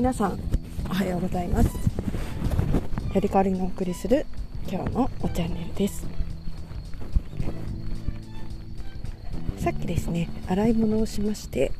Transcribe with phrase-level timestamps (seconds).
[0.00, 0.40] 皆さん
[0.88, 1.68] おはようございます。
[3.12, 4.24] やり代わりのお送りする
[4.66, 6.06] 今日のおチャンネルです。
[9.58, 11.70] さっきですね洗い物をしまして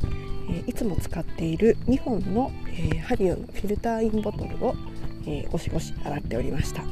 [0.50, 4.74] えいつも使っている2本の、えハリオのフィルターインボトルを、
[5.26, 6.84] えゴシゴシ洗っておりました。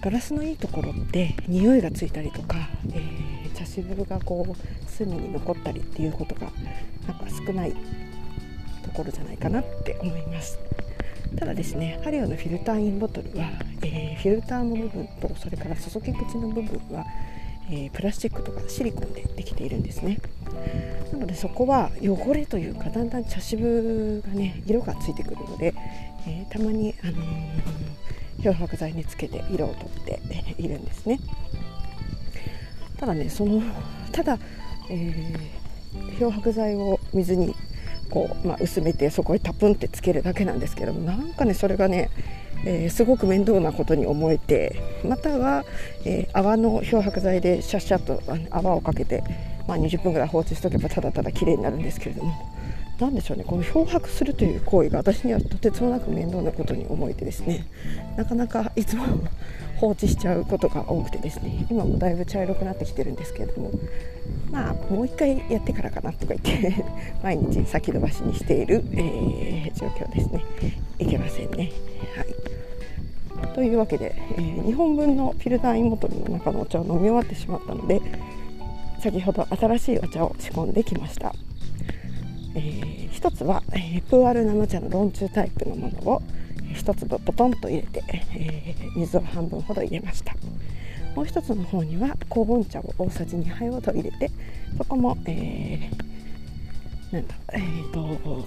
[0.00, 2.56] ガラスのいいところって匂いがついたりとか、
[2.94, 6.50] えー、茶渋がこう隅に残ったりっていうことが
[7.06, 7.74] なんか少ない
[8.88, 10.58] ところじゃないかなって思います。
[11.36, 13.50] ただですねハリオのフィルターインボトルは、
[13.82, 17.04] えー、フィルターの部分とそれから注ぎ口の部分は、
[17.70, 20.18] えー、プラスチックとかシリコンでできているんですね。
[21.12, 25.74] なのでそこは汚れというかだんだん茶渋がね色がついてくるので、
[26.26, 27.22] えー、たまに、あの
[28.42, 30.20] 漂白剤につけて色をとって
[30.58, 31.20] いるんですね。
[32.96, 33.62] ただねその
[34.12, 34.38] ただ、
[34.90, 37.54] えー、漂白剤を水に
[38.10, 42.10] こう、まあ、薄めてそこへタプンってつけるだけなんですけどもなんかねそれがね、
[42.64, 45.64] えー、すごく面倒なことに思えてまたは、
[46.04, 49.22] えー、泡の漂白剤でシャッシャッと泡をかけて、
[49.66, 52.57] まあ、20分ぐらい放置しとけばただただ綺麗になるんですけれども。
[53.00, 53.44] 何でしょうね。
[53.44, 57.66] この漂白するという行為が私にはとてつもなく面倒なことに思えてですね。
[58.16, 59.04] なかなかいつも
[59.76, 61.66] 放置しちゃうことが多くてですね。
[61.70, 63.70] 今もだいぶ茶色くなってきてるんですけれども。
[64.50, 66.84] まあもう一回やってからかなとか言って
[67.22, 70.44] 毎日先延ばしにしている、えー、状況ですね。
[70.98, 71.70] いけませんね。
[72.16, 73.54] はい。
[73.54, 78.00] というわけで、えー、2本分のフィルターインボトルの中のお茶を飲み終わってしまったので
[79.00, 81.32] 先ほど新しいお茶を仕込んできました。
[82.58, 86.22] えー、1つは、えー、プーアル生茶のロンチュータイプのものを
[86.74, 88.02] 1粒ポトンと入れて、
[88.34, 90.34] えー、水を半分ほど入れました。
[91.14, 94.30] もう1つの方には高温茶を大さじ2杯ほど入れて
[94.76, 98.44] そこも、えー、なんだえーと、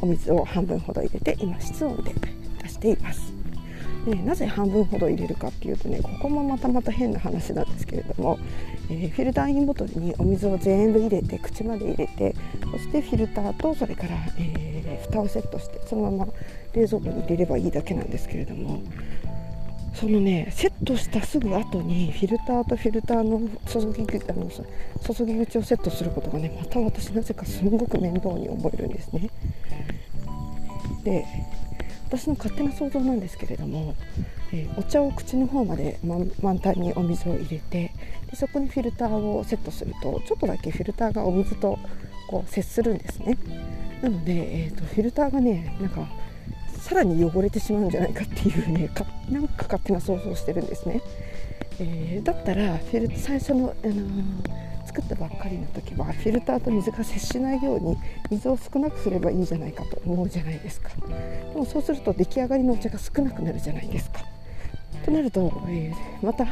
[0.00, 2.14] お水を半分ほど入れて今室温で
[2.62, 3.32] 出しています。
[4.06, 8.38] でなぜ半分ほど入れるかっていうとねここもまたまた変な話なんですけれども、
[8.90, 12.34] え、フィルターインボトルにお水を全部入れて口まで入れて
[12.70, 16.32] そしてフィルターとそれから、えー、蓋をセットしてそのまま
[16.72, 18.82] 冷蔵庫に入れればいいだけなんですけれども
[19.94, 29.30] そのねセットしたすぐ後にフィルターとフィルターの注ぎあの注ぎ口をセットすることがねまた私なぜかすごく面倒に思えるんですね。
[31.04, 31.24] で
[32.12, 33.94] 私の勝手な想像なんですけれども、
[34.52, 37.90] えー、お茶を口の方まで満タンにお水を入れて
[38.30, 41.78] でそこにフィルターをセットするとちょっとだけフィルターがお水と
[42.28, 43.38] こう接するんですね。
[44.02, 44.32] なので、
[44.64, 46.06] えーと、フィルターがねなんか
[46.80, 51.00] さらに汚れてしまうんじゃないかっていうねかなんか勝手な想像をしてるんですね、
[51.78, 54.61] えー、だったらフィル最初の、あのー
[54.94, 57.96] 作ったばっかりの時はフィルターと水が接しないように
[58.30, 60.90] 水を少なくすればいいじゃないかと思うじゃないですか。
[61.54, 64.20] でもそうすると出来上がりのお茶が少なくなるじゃないですか。
[65.04, 66.46] となると、えー、また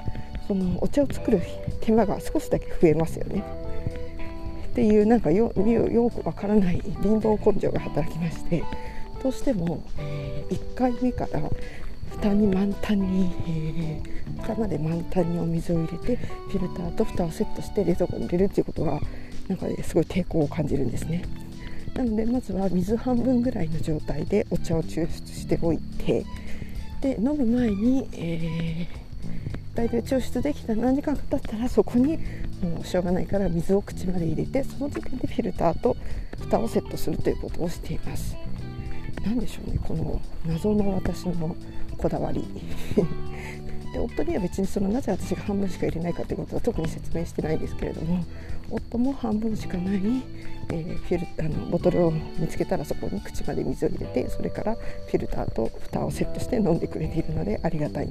[0.48, 1.40] そのお茶を作る
[1.82, 3.44] 手間が少しだけ増えますよね。
[4.70, 8.64] っていうなんかよよくわからない貧乏根性が働きまして。
[9.22, 11.42] どうしても、えー、1回目から
[12.20, 19.00] 蓋に満タンに、えー、蓋まで満タンにお水を入れてフィルターと蓋をセットして冷蔵庫に入れるっていうことが
[19.48, 21.24] なんか、ね、すごい抵抗を感じるんですね。
[21.94, 26.24] なのでまずは水半分ぐらいの状態でお茶を抽出しておいて
[27.00, 32.18] で飲む前に、えー、だいぶ抽出できた何時間か経ったらそこに
[32.62, 35.96] もうしょうがないから水を口まで入れてその時点でフィルターと
[36.38, 38.36] 蓋をセットするということをしています。
[39.24, 41.54] 何でしょうねこの謎の私の
[42.00, 42.44] こだわり。
[43.92, 48.24] で夫には別にそのなぜ私が半分しか入れないかということは特に説明してないんですけれども
[48.70, 49.96] 夫も半分しかない、
[50.68, 58.08] えー、フィルあのボトルを見つけたらそこに口まで水を入れてそれからフィルターと蓋をセットして飲んでくれているのでありがたい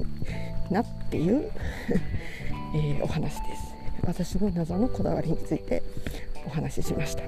[0.69, 1.49] なっていう
[2.75, 3.69] えー、お話です。
[4.05, 5.81] 私の謎のこだわりについて
[6.46, 7.23] お話ししました、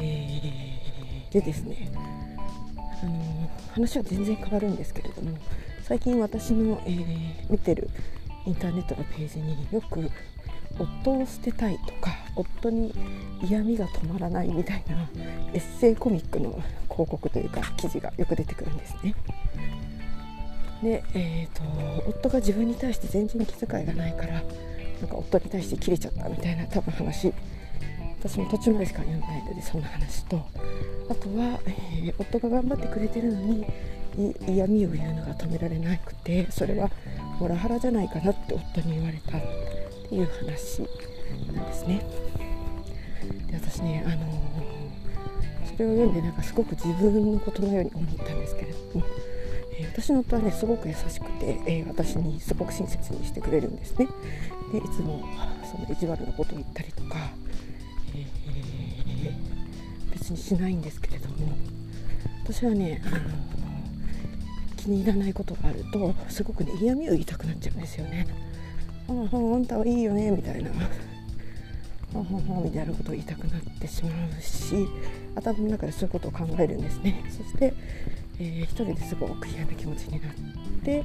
[0.00, 1.90] えー、でですね
[3.72, 5.36] 話は全然変わるんですけれども
[5.82, 7.88] 最近私の、えー、見てる
[8.46, 10.10] インターネットのページによく
[10.78, 12.94] 夫を捨てたいとか夫に
[13.42, 15.08] 嫌味が止まらないみたいな
[15.52, 16.50] エッセイコミックの
[16.90, 19.14] 広告というか記事がよく出てくるんですね。
[20.82, 21.62] で、えーと、
[22.08, 24.42] 夫が自分に対して全然気遣いがないから
[25.00, 27.32] なんか夫に対して切れちゃったみたいな多分話
[28.18, 30.44] 私も途中までしか読んでないのでそんな話と
[31.08, 33.66] あとは、えー、夫が頑張ってくれてるのに
[34.46, 36.90] 嫌味を言うのが止められなくてそれは
[37.40, 39.40] モラハラじゃないかなって夫に言われたっ
[40.08, 40.82] ていう話
[41.52, 42.02] なんですね。
[43.46, 49.06] で私ね、あのー、れを読んでなんかすごく自分のことのように思ったんですけれども、
[49.78, 54.08] えー、私の夫はねすごく優しくて、えー、私にすごく親切にしてくれるんですね
[54.72, 55.22] でいつも
[55.70, 57.16] その意地悪なことを言ったりとか、
[60.32, 61.36] にしないんですけれども
[62.44, 63.18] 私はねあの
[64.76, 68.26] 気に入らないことがあるとすごくね嫌味を言いたくなっちゃうんですよね。
[69.08, 70.70] ああんたはいいよねみたいな。
[72.14, 74.86] あははみたいなことを言いたくなってしまうし
[75.34, 77.24] 頭の中でそういうことを考えるんですね。
[77.30, 77.72] そして、
[78.38, 80.32] えー、一人ですごく嫌な気持ちになっ
[80.84, 81.04] て、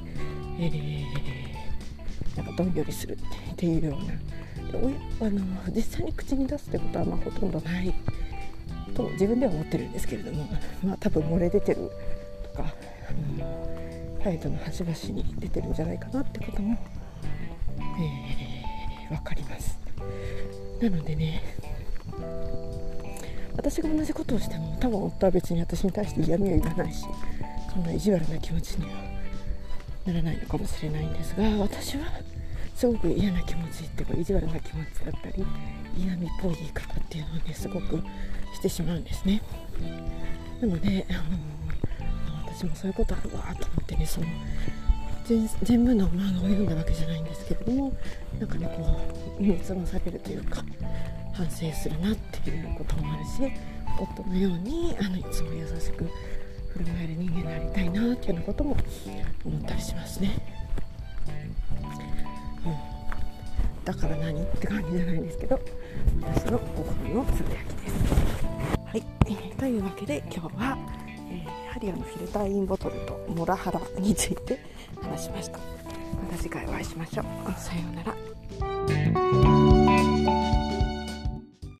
[0.58, 3.16] えー、なんかどんよりする
[3.52, 4.12] っていうような。
[4.70, 4.78] で
[5.20, 5.40] あの
[5.74, 7.94] 実際に口に出すってことはまほとんどない
[8.98, 10.48] と自分では思ってるんですけれども、
[10.84, 11.90] まあ、多分漏れ出てる
[12.42, 12.74] とか、
[13.10, 16.76] うん、態度の端々に出てるんじゃないかなってことも、
[17.78, 19.78] えー、分かります。
[20.80, 21.42] なのでね
[23.56, 27.04] 私が同じことをしても多分夫は別に私に対して嫌味を言わないし
[27.72, 28.92] そんな意地悪な気持ちには
[30.06, 32.04] ならないのかもしれないんですが私は
[32.78, 35.44] すごく嫌な気持ちっていうか意地悪な気持ちだったり
[35.96, 38.00] 嫌味っぽい言い方っていうのをねすごく
[38.54, 39.42] してしまうんですね
[40.60, 41.20] なのであの
[42.46, 44.28] 私もそういうことあるわと思ってねその
[45.64, 47.92] 全部の漫画を読んだわけじゃないんですけれども
[48.38, 49.00] なんかねこ
[49.40, 50.62] う身をつまされるというか
[51.34, 53.52] 反省するなっていうこともあるし
[53.98, 56.08] 夫のようにあのいつも優しく
[56.68, 58.76] 振る舞える人間になりたいなっていうようなことも
[59.44, 60.57] 思ったりしますね。
[63.88, 64.42] だから何？
[64.42, 65.58] って感じじゃないんですけど
[66.20, 68.44] 私の心のつぶやきです。
[68.84, 69.02] はい、
[69.56, 70.78] というわけで今日は、
[71.30, 74.60] えー、ハリアのフィルターインボトルとモラハラについて
[75.00, 75.56] 話しました。
[75.56, 75.64] ま
[76.30, 77.24] た次回お会いしましょう。
[77.58, 78.27] さようなら。